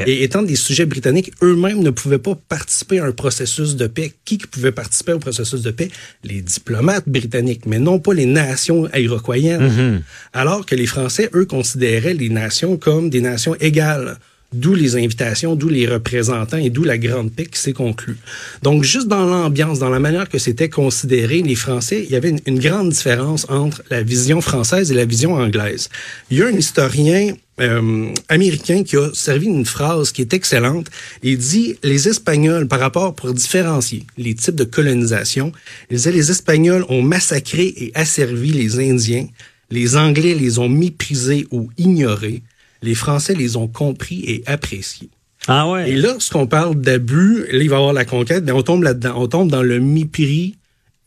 Et 0.05 0.23
étant 0.23 0.41
des 0.41 0.55
sujets 0.55 0.85
britanniques, 0.85 1.31
eux-mêmes 1.41 1.81
ne 1.81 1.89
pouvaient 1.89 2.17
pas 2.17 2.35
participer 2.47 2.99
à 2.99 3.05
un 3.05 3.11
processus 3.11 3.75
de 3.75 3.87
paix. 3.87 4.13
Qui 4.23 4.37
pouvait 4.37 4.71
participer 4.71 5.13
au 5.13 5.19
processus 5.19 5.61
de 5.61 5.71
paix? 5.71 5.89
Les 6.23 6.41
diplomates 6.41 7.07
britanniques, 7.07 7.65
mais 7.65 7.79
non 7.79 7.99
pas 7.99 8.13
les 8.13 8.25
nations 8.25 8.87
iroquoiennes. 8.95 9.67
Mm-hmm. 9.67 10.01
Alors 10.33 10.65
que 10.65 10.75
les 10.75 10.85
Français, 10.85 11.29
eux, 11.33 11.45
considéraient 11.45 12.13
les 12.13 12.29
nations 12.29 12.77
comme 12.77 13.09
des 13.09 13.21
nations 13.21 13.55
égales. 13.55 14.17
D'où 14.53 14.73
les 14.73 14.95
invitations, 14.95 15.55
d'où 15.55 15.67
les 15.67 15.85
représentants 15.85 16.57
et 16.57 16.69
d'où 16.69 16.85
la 16.85 16.97
grande 16.97 17.33
paix 17.33 17.45
qui 17.45 17.59
s'est 17.59 17.73
conclue. 17.73 18.15
Donc, 18.63 18.83
juste 18.83 19.09
dans 19.09 19.25
l'ambiance, 19.25 19.79
dans 19.79 19.89
la 19.89 19.99
manière 19.99 20.29
que 20.29 20.37
c'était 20.37 20.69
considéré, 20.69 21.41
les 21.41 21.55
Français, 21.55 22.05
il 22.05 22.11
y 22.11 22.15
avait 22.15 22.29
une, 22.29 22.39
une, 22.45 22.59
grande 22.59 22.89
différence 22.89 23.45
entre 23.49 23.83
la 23.89 24.01
vision 24.01 24.39
française 24.39 24.91
et 24.91 24.95
la 24.95 25.03
vision 25.03 25.33
anglaise. 25.33 25.89
Il 26.31 26.37
y 26.37 26.41
a 26.43 26.45
un 26.45 26.51
historien 26.51 27.35
euh, 27.61 28.09
américain 28.27 28.83
qui 28.83 28.97
a 28.97 29.09
servi 29.13 29.45
une 29.45 29.65
phrase 29.65 30.11
qui 30.11 30.21
est 30.21 30.33
excellente. 30.33 30.87
Il 31.23 31.37
dit 31.37 31.77
les 31.83 32.07
Espagnols, 32.09 32.67
par 32.67 32.79
rapport 32.79 33.15
pour 33.15 33.33
différencier 33.33 34.03
les 34.17 34.35
types 34.35 34.55
de 34.55 34.65
colonisation, 34.65 35.51
il 35.89 35.97
disait 35.97 36.11
les 36.11 36.31
Espagnols 36.31 36.85
ont 36.89 37.01
massacré 37.01 37.73
et 37.77 37.91
asservi 37.95 38.51
les 38.51 38.79
Indiens, 38.79 39.27
les 39.71 39.95
Anglais 39.95 40.35
les 40.35 40.59
ont 40.59 40.69
méprisés 40.69 41.47
ou 41.51 41.69
ignorés, 41.77 42.43
les 42.81 42.95
Français 42.95 43.35
les 43.35 43.55
ont 43.55 43.67
compris 43.67 44.23
et 44.27 44.43
appréciés. 44.45 45.09
Ah 45.47 45.69
ouais. 45.69 45.91
Et 45.91 45.95
lorsqu'on 45.95 46.47
parle 46.47 46.75
d'abus, 46.75 47.45
là 47.51 47.59
il 47.59 47.69
va 47.69 47.75
y 47.75 47.79
avoir 47.79 47.93
la 47.93 48.05
conquête, 48.05 48.43
mais 48.45 48.51
on 48.51 48.63
tombe 48.63 48.83
là-dedans, 48.83 49.13
on 49.15 49.27
tombe 49.27 49.49
dans 49.49 49.63
le 49.63 49.79
mépris 49.79 50.55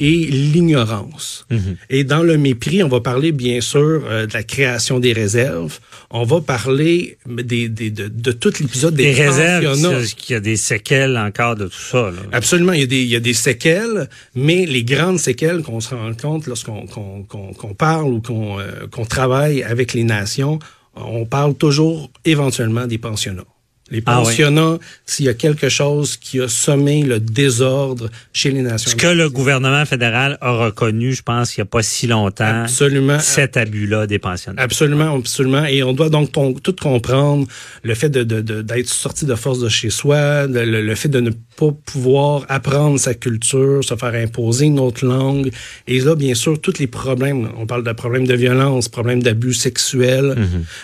et 0.00 0.26
l'ignorance. 0.26 1.45
Mhm. 1.50 1.76
Et 1.90 2.05
dans 2.05 2.23
le 2.23 2.38
mépris, 2.38 2.83
on 2.85 2.88
va 2.88 3.00
parler 3.00 3.33
bien 3.33 3.61
sûr 3.61 4.02
euh, 4.05 4.26
de 4.26 4.33
la 4.33 4.45
création 4.45 5.00
des 5.00 5.12
réserves. 5.12 5.81
On 6.11 6.23
va 6.23 6.40
parler 6.40 7.19
des, 7.26 7.69
des, 7.69 7.90
de, 7.90 8.07
de 8.09 8.33
tout 8.33 8.52
l'épisode 8.61 8.95
des, 8.95 9.12
Des 9.12 9.12
réserves, 9.12 10.07
qu'il 10.14 10.35
y 10.35 10.37
a 10.37 10.40
des 10.40 10.57
séquelles 10.57 11.19
encore 11.19 11.57
de 11.57 11.67
tout 11.67 11.81
ça. 11.90 12.11
Là. 12.11 12.23
Absolument, 12.33 12.73
il 12.73 12.81
y, 12.81 12.85
a 12.85 12.87
des, 12.87 13.02
il 13.02 13.09
y 13.09 13.17
a 13.17 13.21
des 13.21 13.35
séquelles, 13.35 14.09
mais 14.35 14.67
les 14.67 14.85
grandes 14.85 15.19
séquelles 15.19 15.62
qu'on 15.62 15.81
se 15.81 15.95
rend 15.95 16.14
compte 16.14 16.47
lorsqu'on 16.47 16.87
qu'on, 16.87 17.25
qu'on, 17.25 17.52
qu'on 17.52 17.75
parle 17.75 18.12
ou 18.12 18.21
qu'on, 18.21 18.61
euh, 18.61 18.87
qu'on 18.90 19.05
travaille 19.05 19.62
avec 19.64 19.95
les 19.95 20.05
nations, 20.05 20.61
on 20.95 21.26
parle 21.26 21.55
toujours 21.55 22.11
éventuellement 22.25 22.87
des 22.87 22.99
pensionnats. 22.99 23.45
Les 23.90 24.02
Ah 24.07 24.18
oui. 24.21 24.26
pensionnats, 24.26 24.78
s'il 25.07 25.25
y 25.26 25.28
a 25.28 25.35
quelque 25.35 25.68
chose 25.68 26.16
qui 26.16 26.40
a 26.40 26.49
sommé 26.49 27.02
le 27.02 27.21
désordre 27.21 28.11
chez 28.33 28.50
les 28.50 28.62
nations. 28.62 28.90
Ce 28.90 28.97
que 28.97 29.07
le 29.07 29.30
gouvernement 29.30 29.85
fédéral 29.87 30.37
a 30.40 30.50
reconnu, 30.52 31.12
je 31.14 31.23
pense, 31.23 31.57
il 31.57 31.61
n'y 31.61 31.62
a 31.62 31.66
pas 31.66 31.83
si 31.83 32.07
longtemps, 32.07 32.62
Absolument. 32.64 33.18
cet 33.18 33.57
abus-là 33.57 34.07
des 34.07 34.18
pensionnats. 34.18 34.61
Absolument, 34.62 35.14
absolument. 35.16 35.64
Et 35.64 35.83
on 35.83 35.92
doit 35.95 36.11
donc 36.11 36.33
tout 36.62 36.75
comprendre 36.80 37.47
le 37.83 37.95
fait 37.95 38.11
de, 38.11 38.23
de- 38.25 38.40
de- 38.42 38.62
d'être 38.62 38.88
sorti 38.88 39.25
de 39.25 39.35
force 39.35 39.61
de 39.61 39.68
chez 39.68 39.90
soi, 39.90 40.47
de- 40.47 40.59
le, 40.61 40.83
le 40.83 40.95
fait 40.95 41.09
de 41.09 41.21
ne 41.21 41.30
pas 41.30 41.73
pouvoir 41.87 42.45
apprendre 42.49 42.99
sa 42.99 43.14
culture, 43.14 43.83
se 43.83 43.95
faire 43.97 44.14
imposer 44.14 44.66
une 44.66 44.78
autre 44.78 45.04
langue. 45.07 45.50
Et 45.87 46.00
là, 46.00 46.14
bien 46.14 46.35
sûr, 46.35 46.61
tous 46.61 46.78
les 46.78 46.87
problèmes, 46.87 47.49
on 47.57 47.66
parle 47.66 47.85
de 47.85 47.92
problèmes 47.92 48.26
de 48.26 48.35
violence, 48.35 48.88
problèmes 48.88 49.23
d'abus 49.23 49.54
sexuels, 49.54 50.37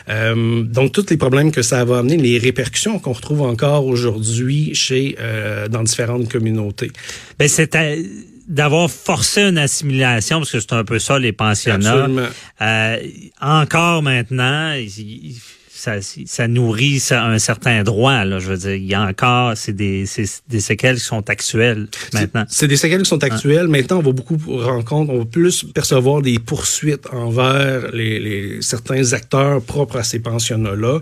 euh, 0.08 0.62
donc 0.62 0.92
tous 0.92 1.06
les 1.10 1.16
problèmes 1.16 1.50
que 1.52 1.62
ça 1.62 1.84
va 1.84 1.98
amener, 1.98 2.16
les 2.16 2.38
répercussions 2.38 2.93
qu'on 2.98 3.12
retrouve 3.12 3.42
encore 3.42 3.86
aujourd'hui 3.86 4.74
chez 4.74 5.16
euh, 5.20 5.68
dans 5.68 5.82
différentes 5.82 6.28
communautés. 6.30 6.90
Ben, 7.38 7.48
c'était 7.48 8.02
d'avoir 8.48 8.90
forcé 8.90 9.40
une 9.42 9.56
assimilation, 9.58 10.38
parce 10.38 10.52
que 10.52 10.60
c'est 10.60 10.72
un 10.74 10.84
peu 10.84 10.98
ça, 10.98 11.18
les 11.18 11.32
pensionnats. 11.32 12.06
Euh, 12.60 12.96
encore 13.40 14.02
maintenant, 14.02 14.72
il- 14.74 15.36
ça, 15.76 15.96
ça 16.00 16.48
nourrit 16.48 16.98
ça, 16.98 17.24
un 17.26 17.38
certain 17.38 17.82
droit. 17.82 18.24
Là, 18.24 18.38
je 18.38 18.50
veux 18.52 18.56
dire, 18.56 18.74
il 18.74 18.84
y 18.86 18.94
a 18.94 19.02
encore, 19.02 19.54
c'est 19.54 19.74
des, 19.74 20.06
c'est 20.06 20.24
des 20.48 20.60
séquelles 20.60 20.96
qui 20.96 21.04
sont 21.04 21.28
actuelles 21.28 21.88
maintenant. 22.14 22.44
C'est 22.48 22.68
des 22.68 22.76
séquelles 22.78 23.02
qui 23.02 23.08
sont 23.08 23.22
actuelles. 23.22 23.68
Maintenant, 23.68 23.98
on 23.98 24.02
va 24.02 24.12
beaucoup 24.12 24.38
rencontrer, 24.46 25.14
on 25.14 25.18
va 25.18 25.24
plus 25.26 25.62
percevoir 25.74 26.22
des 26.22 26.38
poursuites 26.38 27.06
envers 27.12 27.90
les, 27.92 28.18
les 28.18 28.62
certains 28.62 29.12
acteurs 29.12 29.60
propres 29.60 29.98
à 29.98 30.04
ces 30.04 30.20
pensionnats-là. 30.20 31.00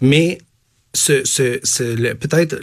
Mais 0.00 0.38
ce, 0.94 1.22
ce, 1.24 1.58
ce- 1.62 1.96
le- 1.96 2.14
peut-être, 2.14 2.56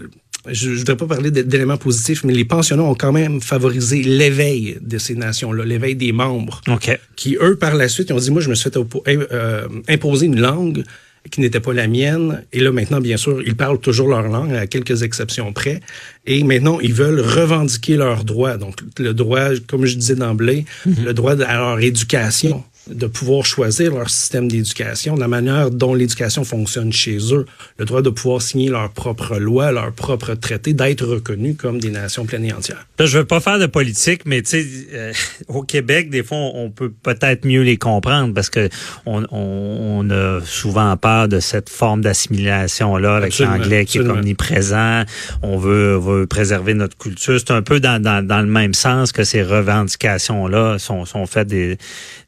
je 0.49 0.71
ne 0.71 0.75
voudrais 0.77 0.97
pas 0.97 1.05
parler 1.05 1.29
d'éléments 1.29 1.77
positifs, 1.77 2.23
mais 2.23 2.33
les 2.33 2.45
pensionnats 2.45 2.83
ont 2.83 2.95
quand 2.95 3.11
même 3.11 3.41
favorisé 3.41 4.01
l'éveil 4.01 4.77
de 4.81 4.97
ces 4.97 5.13
nations-là, 5.15 5.63
l'éveil 5.65 5.95
des 5.95 6.11
membres 6.11 6.61
OK. 6.67 6.97
qui, 7.15 7.37
eux, 7.39 7.55
par 7.57 7.75
la 7.75 7.87
suite, 7.87 8.09
ils 8.09 8.13
ont 8.13 8.17
dit, 8.19 8.31
moi, 8.31 8.41
je 8.41 8.49
me 8.49 8.55
suis 8.55 8.69
fait 8.71 8.79
euh, 9.07 9.67
imposer 9.87 10.25
une 10.25 10.39
langue 10.41 10.83
qui 11.29 11.39
n'était 11.41 11.59
pas 11.59 11.73
la 11.73 11.87
mienne. 11.87 12.43
Et 12.51 12.59
là, 12.59 12.71
maintenant, 12.71 12.99
bien 12.99 13.15
sûr, 13.17 13.43
ils 13.45 13.55
parlent 13.55 13.79
toujours 13.79 14.07
leur 14.07 14.23
langue, 14.23 14.53
à 14.55 14.65
quelques 14.65 15.03
exceptions 15.03 15.53
près. 15.53 15.79
Et 16.25 16.43
maintenant, 16.43 16.79
ils 16.79 16.95
veulent 16.95 17.19
revendiquer 17.21 17.95
leurs 17.95 18.23
droits. 18.23 18.57
Donc, 18.57 18.79
le 18.97 19.13
droit, 19.13 19.49
comme 19.67 19.85
je 19.85 19.95
disais 19.95 20.15
d'emblée, 20.15 20.65
le 20.87 21.11
droit 21.13 21.39
à 21.39 21.57
leur 21.57 21.79
éducation 21.79 22.63
de 22.87 23.07
pouvoir 23.07 23.45
choisir 23.45 23.93
leur 23.93 24.09
système 24.09 24.47
d'éducation, 24.47 25.15
la 25.15 25.27
manière 25.27 25.69
dont 25.69 25.93
l'éducation 25.93 26.43
fonctionne 26.43 26.91
chez 26.91 27.17
eux, 27.33 27.45
le 27.77 27.85
droit 27.85 28.01
de 28.01 28.09
pouvoir 28.09 28.41
signer 28.41 28.69
leurs 28.69 28.89
propres 28.89 29.37
lois, 29.37 29.71
leurs 29.71 29.93
propres 29.93 30.33
traités, 30.33 30.73
d'être 30.73 31.05
reconnus 31.05 31.55
comme 31.57 31.79
des 31.79 31.91
nations 31.91 32.25
pleines 32.25 32.45
et 32.45 32.53
entières. 32.53 32.87
Là, 32.97 33.05
je 33.05 33.19
veux 33.19 33.25
pas 33.25 33.39
faire 33.39 33.59
de 33.59 33.67
politique, 33.67 34.23
mais 34.25 34.41
tu 34.41 34.49
sais, 34.49 34.67
euh, 34.93 35.13
au 35.47 35.61
Québec, 35.61 36.09
des 36.09 36.23
fois, 36.23 36.37
on, 36.37 36.71
peut 36.71 36.91
peut-être 36.91 37.45
mieux 37.45 37.61
les 37.61 37.77
comprendre 37.77 38.33
parce 38.33 38.49
que 38.49 38.69
on, 39.05 39.23
on, 39.31 40.01
on 40.01 40.09
a 40.09 40.39
souvent 40.43 40.95
peur 40.97 41.27
de 41.27 41.39
cette 41.39 41.69
forme 41.69 42.01
d'assimilation 42.01 42.97
là 42.97 43.15
avec 43.17 43.37
l'anglais 43.39 43.85
qui 43.85 43.99
absolument. 43.99 44.15
est 44.15 44.19
omniprésent. 44.19 45.03
On 45.41 45.57
veut, 45.57 45.97
veut 45.97 46.27
préserver 46.27 46.73
notre 46.73 46.97
culture. 46.97 47.39
C'est 47.39 47.51
un 47.51 47.61
peu 47.61 47.79
dans, 47.79 48.01
dans, 48.01 48.25
dans 48.25 48.41
le 48.41 48.47
même 48.47 48.73
sens 48.73 49.11
que 49.11 49.23
ces 49.23 49.43
revendications 49.43 50.47
là 50.47 50.79
sont, 50.79 51.05
sont 51.05 51.25
faites 51.25 51.47
des, 51.47 51.77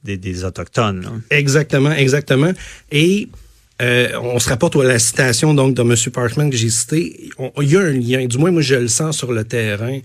des, 0.04 0.18
des 0.18 0.43
autochtones. 0.44 1.02
là. 1.02 1.12
Exactement, 1.32 1.92
exactement. 1.92 2.52
Et 2.92 3.28
euh, 3.82 4.10
on 4.22 4.40
se 4.40 4.50
rapporte 4.50 4.76
à 4.76 4.84
la 4.84 5.00
citation 5.00 5.54
donc 5.54 5.74
de 5.74 5.82
M. 5.82 5.96
Parkman 6.14 6.50
que 6.50 6.56
j'ai 6.58 6.70
cité. 6.70 7.30
On- 7.40 7.52
Il 7.62 7.72
y 7.72 7.76
a 7.78 7.82
un 7.82 7.92
lien, 7.92 8.26
du 8.26 8.38
moins 8.38 8.52
moi 8.52 8.62
je 8.62 8.76
le 8.76 8.88
sens 8.88 9.18
sur 9.18 9.32
le 9.34 9.44
terrain, 9.44 10.00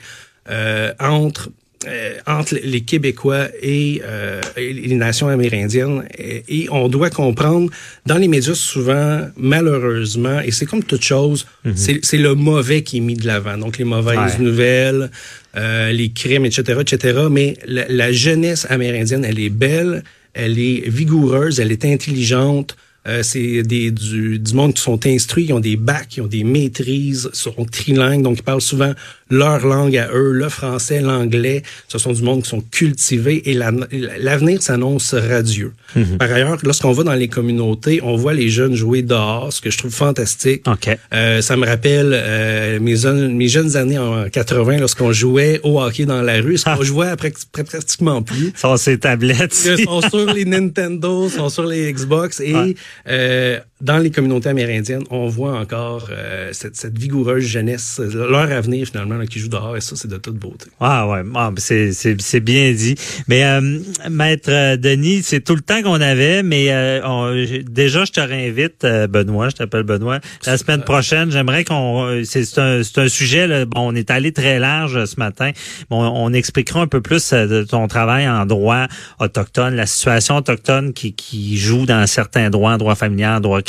euh, 0.50 0.92
entre 1.00 1.50
euh, 1.86 2.16
entre 2.26 2.56
les 2.64 2.80
Québécois 2.80 3.46
et, 3.62 4.02
euh, 4.04 4.40
et 4.56 4.72
les 4.72 4.96
nations 4.96 5.28
amérindiennes. 5.28 6.02
Et, 6.18 6.42
et 6.48 6.68
on 6.70 6.88
doit 6.88 7.08
comprendre, 7.08 7.70
dans 8.04 8.16
les 8.18 8.26
médias 8.26 8.54
souvent, 8.54 9.28
malheureusement, 9.36 10.40
et 10.40 10.50
c'est 10.50 10.66
comme 10.66 10.82
toute 10.82 11.04
chose, 11.04 11.46
c'est 11.76 12.00
c'est 12.02 12.16
le 12.18 12.34
mauvais 12.34 12.82
qui 12.82 12.96
est 12.96 13.00
mis 13.00 13.14
de 13.14 13.26
l'avant. 13.26 13.56
Donc 13.58 13.78
les 13.78 13.84
mauvaises 13.84 14.18
Ouais. 14.38 14.44
nouvelles, 14.44 15.10
euh, 15.56 15.92
les 15.92 16.10
crimes, 16.10 16.46
etc., 16.46 16.80
etc. 16.80 17.18
Mais 17.30 17.56
la, 17.66 17.86
la 17.88 18.10
jeunesse 18.12 18.66
amérindienne, 18.70 19.24
elle 19.24 19.38
est 19.38 19.48
belle, 19.50 20.02
elle 20.38 20.58
est 20.58 20.88
vigoureuse, 20.88 21.60
elle 21.60 21.72
est 21.72 21.84
intelligente. 21.84 22.76
Euh, 23.06 23.22
c'est 23.22 23.62
des 23.62 23.90
du, 23.90 24.38
du 24.38 24.54
monde 24.54 24.74
qui 24.74 24.82
sont 24.82 25.04
instruits, 25.06 25.46
qui 25.46 25.52
ont 25.52 25.60
des 25.60 25.76
bacs, 25.76 26.08
qui 26.08 26.20
ont 26.20 26.26
des 26.26 26.44
maîtrises, 26.44 27.28
sont 27.32 27.64
trilingues, 27.70 28.22
donc 28.22 28.38
ils 28.38 28.42
parlent 28.42 28.60
souvent 28.60 28.92
leur 29.30 29.66
langue 29.66 29.96
à 29.96 30.08
eux, 30.12 30.32
le 30.32 30.48
français, 30.48 31.00
l'anglais. 31.00 31.62
Ce 31.88 31.98
sont 31.98 32.12
du 32.12 32.22
monde 32.22 32.42
qui 32.42 32.48
sont 32.50 32.62
cultivés 32.70 33.50
et 33.50 33.54
la- 33.54 33.72
l'avenir 34.18 34.62
s'annonce 34.62 35.14
radieux. 35.14 35.72
Par 36.18 36.30
ailleurs, 36.32 36.58
lorsqu'on 36.62 36.92
va 36.92 37.02
dans 37.04 37.14
les 37.14 37.28
communautés, 37.28 38.00
on 38.02 38.16
voit 38.16 38.34
les 38.34 38.48
jeunes 38.50 38.74
jouer 38.74 39.02
dehors, 39.02 39.52
ce 39.52 39.60
que 39.60 39.70
je 39.70 39.78
trouve 39.78 39.92
fantastique. 39.94 40.62
OK. 40.68 40.88
Euh, 41.14 41.40
ça 41.40 41.56
me 41.56 41.66
rappelle 41.66 42.10
euh, 42.12 42.78
mes, 42.80 42.96
jeunes- 42.96 43.34
mes 43.34 43.48
jeunes 43.48 43.76
années 43.76 43.98
en 43.98 44.28
80 44.28 44.78
lorsqu'on 44.78 45.12
jouait 45.12 45.60
au 45.62 45.80
hockey 45.80 46.04
dans 46.04 46.22
la 46.22 46.40
rue. 46.40 46.58
Ce 46.58 46.64
qu'on 46.64 46.82
jouait 46.82 47.08
après 47.08 47.32
pratiquement 47.52 48.22
plus. 48.22 48.52
Ça, 48.54 48.74
c'est 48.76 48.98
tablettes. 48.98 49.56
Ils 49.78 49.84
sont 49.84 50.00
sur 50.02 50.26
les 50.32 50.44
Nintendo, 50.44 51.28
sont 51.28 51.48
sur 51.48 51.64
les 51.66 51.92
Xbox 51.92 52.40
et 52.40 52.54
Ouais. 52.54 52.74
euh, 53.08 53.58
dans 53.80 53.98
les 53.98 54.10
communautés 54.10 54.48
amérindiennes, 54.48 55.04
on 55.10 55.28
voit 55.28 55.58
encore 55.58 56.08
euh, 56.10 56.50
cette, 56.52 56.74
cette 56.76 56.98
vigoureuse 56.98 57.44
jeunesse, 57.44 58.00
leur 58.12 58.50
avenir 58.50 58.86
finalement 58.86 59.14
là, 59.16 59.26
qui 59.26 59.38
joue 59.38 59.48
dehors 59.48 59.76
et 59.76 59.80
ça 59.80 59.94
c'est 59.94 60.08
de 60.08 60.16
toute 60.16 60.36
beauté. 60.36 60.66
Ah 60.80 61.06
ouais, 61.08 61.22
ah, 61.36 61.52
c'est, 61.58 61.92
c'est, 61.92 62.20
c'est 62.20 62.40
bien 62.40 62.72
dit. 62.72 62.96
Mais 63.28 63.44
euh, 63.44 63.78
maître 64.10 64.50
euh, 64.50 64.76
Denis, 64.76 65.22
c'est 65.22 65.40
tout 65.40 65.54
le 65.54 65.60
temps 65.60 65.80
qu'on 65.82 66.00
avait, 66.00 66.42
mais 66.42 66.72
euh, 66.72 67.00
on- 67.04 67.34
déjà 67.70 68.04
je 68.04 68.12
te 68.12 68.20
réinvite, 68.20 68.82
euh, 68.84 69.06
Benoît, 69.06 69.48
je 69.50 69.56
t'appelle 69.56 69.84
Benoît. 69.84 70.18
La 70.44 70.58
semaine 70.58 70.82
prochaine, 70.82 71.30
j'aimerais 71.30 71.64
qu'on 71.64 72.22
c'est, 72.24 72.44
c'est 72.44 72.60
un, 72.60 72.82
c'est 72.82 72.98
un 72.98 73.08
sujet, 73.08 73.46
là, 73.46 73.64
bon, 73.64 73.92
on 73.92 73.94
est 73.94 74.10
allé 74.10 74.32
très 74.32 74.58
large 74.58 74.96
euh, 74.96 75.06
ce 75.06 75.16
matin. 75.20 75.52
Bon, 75.88 76.02
on 76.04 76.32
expliquera 76.32 76.80
un 76.80 76.86
peu 76.88 77.00
plus 77.00 77.32
de 77.32 77.62
ton 77.62 77.86
travail 77.86 78.28
en 78.28 78.44
droit 78.44 78.86
autochtone, 79.20 79.76
la 79.76 79.86
situation 79.86 80.36
autochtone 80.36 80.92
qui, 80.92 81.12
qui 81.12 81.56
joue 81.58 81.86
dans 81.86 82.06
certains 82.06 82.50
droits, 82.50 82.76
droit 82.76 82.94
familial, 82.96 83.40
droit 83.40 83.62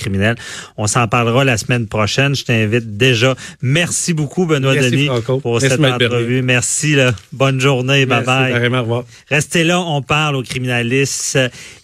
On 0.78 0.88
s'en 0.88 1.08
parlera 1.08 1.44
la 1.44 1.58
semaine 1.58 1.88
prochaine. 1.88 2.36
Je 2.36 2.44
t'invite 2.46 2.98
déjà. 2.98 3.36
Merci 3.62 4.14
beaucoup, 4.14 4.46
Benoît 4.46 4.74
Merci, 4.74 4.92
Denis, 4.92 5.06
Franco. 5.08 5.40
pour 5.40 5.54
Merci, 5.54 5.70
cette 5.70 5.80
Bernier. 5.82 6.06
entrevue. 6.06 6.42
Merci. 6.42 6.96
Là. 6.96 7.14
Bonne 7.32 7.60
journée. 7.60 8.06
Bye 8.06 8.24
Merci, 8.26 8.26
bye. 8.26 8.52
apparemment, 8.54 8.78
au 8.80 8.82
revoir. 8.82 9.04
Restez 9.30 9.64
là. 9.64 9.80
On 9.80 10.02
parle 10.02 10.36
au 10.36 10.44
criminaliste 10.44 11.38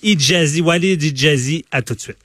Idjazi, 0.04 0.62
Walid 0.62 1.02
Idjazi. 1.04 1.66
À 1.72 1.82
tout 1.82 1.96
de 1.96 2.00
suite. 2.02 2.18